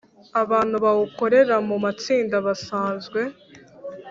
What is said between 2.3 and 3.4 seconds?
basanzwe